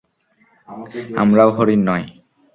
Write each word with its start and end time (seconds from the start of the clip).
আমরাও 1.17 1.49
হরিণ 1.51 1.81
নই। 1.89 2.03